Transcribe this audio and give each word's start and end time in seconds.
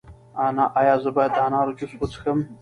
ایا 0.79 0.95
زه 1.03 1.09
باید 1.15 1.31
د 1.35 1.39
انار 1.47 1.67
جوس 1.77 1.91
وڅښم؟ 1.95 2.39